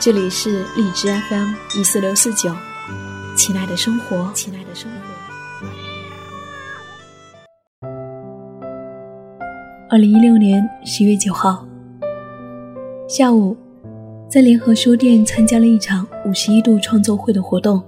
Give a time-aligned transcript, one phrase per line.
[0.00, 2.54] 这里是荔枝 FM 一四六四九，
[3.36, 4.98] 亲爱的生活，亲爱的生活。
[9.90, 11.66] 二零一六年十月九号
[13.08, 13.56] 下午，
[14.30, 17.82] 在联合书店参加了一场五十一度创作会的活动，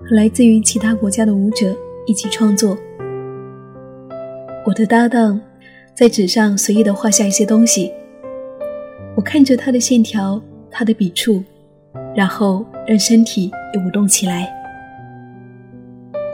[0.00, 1.72] 和来自于其他国家的舞者
[2.06, 2.76] 一起创作。
[4.66, 5.40] 我的搭档
[5.94, 7.92] 在纸上随意的画下一些东西。
[9.20, 11.44] 我看着他的线条，他的笔触，
[12.16, 14.50] 然后让身体也舞动起来。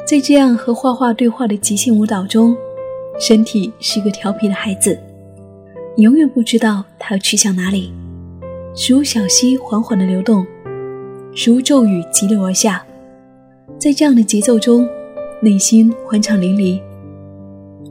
[0.06, 2.56] 在这样和画画对话的即兴舞蹈中，
[3.18, 4.96] 身体是一个调皮的孩子，
[5.96, 7.92] 你永远不知道他要去向哪里。
[8.88, 10.46] 如小溪缓缓的流动，
[11.44, 12.86] 如骤雨急流而下，
[13.80, 14.88] 在这样的节奏中，
[15.40, 16.80] 内心欢畅淋漓。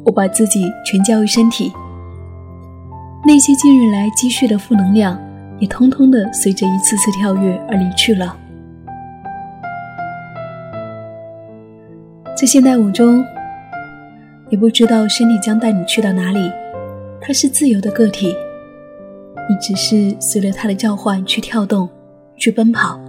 [0.05, 1.70] 我把自己全交于身体。
[3.28, 5.20] 那些近日来积蓄的负能量，
[5.58, 8.38] 也通通的随着一次次跳跃而离去了。
[12.36, 13.26] 在现代舞中，
[14.50, 16.52] 也不知道身体将带你去到哪里，
[17.20, 18.28] 它是自由的个体，
[19.50, 21.89] 你只是随着它的召唤去跳动，
[22.38, 23.00] 去奔跑，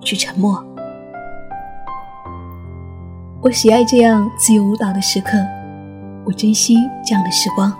[0.00, 0.64] 去沉默。
[3.42, 5.36] 我喜爱这样自由舞蹈的时刻，
[6.24, 7.70] 我珍惜这样的时光。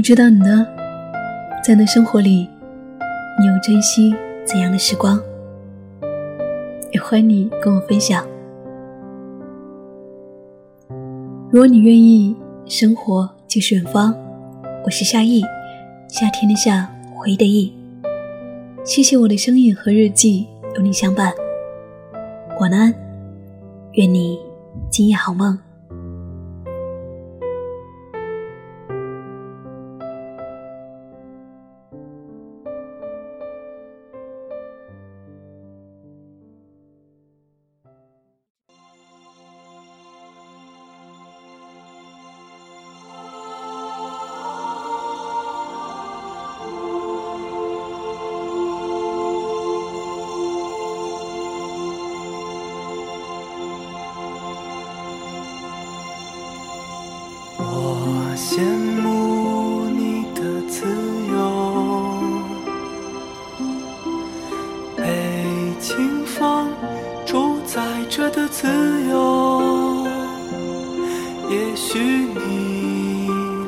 [0.00, 0.66] 不知道你呢，
[1.62, 2.48] 在那生活里，
[3.38, 4.14] 你又珍惜
[4.46, 5.22] 怎样的时光？
[6.90, 8.26] 也欢迎你跟我分享。
[11.50, 14.14] 如果你愿意，生活就是远方。
[14.86, 15.42] 我是夏意，
[16.08, 17.70] 夏天的夏，回忆的忆。
[18.82, 20.46] 谢谢我的声音和日记
[20.76, 21.30] 有你相伴。
[22.58, 22.94] 晚安，
[23.92, 24.38] 愿你
[24.90, 25.58] 今夜好梦。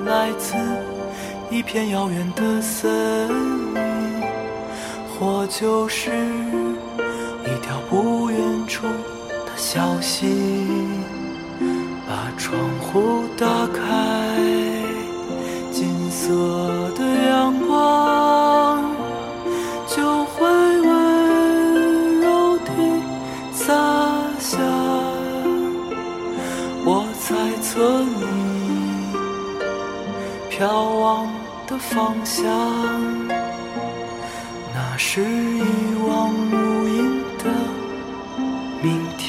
[0.05, 0.55] 来自
[1.51, 3.29] 一片遥远的森
[3.75, 3.81] 林，
[5.09, 6.11] 或就是
[7.45, 10.67] 一条不远处的小溪。
[12.07, 13.82] 把窗户打开，
[30.63, 30.69] 眺
[31.01, 31.27] 望
[31.67, 32.47] 的方向
[34.73, 35.61] 那是一
[36.07, 37.51] 望无垠的
[38.81, 39.29] 明天。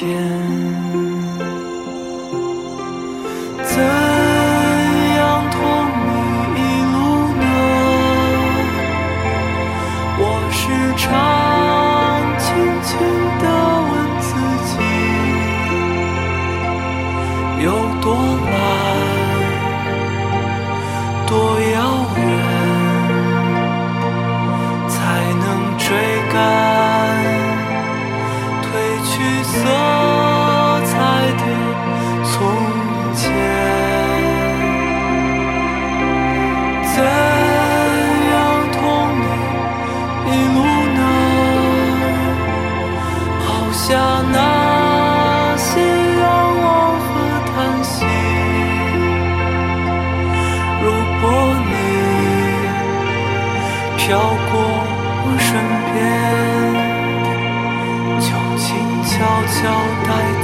[3.64, 3.82] 怎
[5.16, 5.58] 样同
[6.06, 6.10] 你
[6.54, 6.62] 一
[6.92, 6.96] 路
[7.42, 7.44] 呢？
[10.20, 10.62] 我时
[10.96, 11.10] 常
[59.46, 59.62] 交
[60.06, 60.43] 代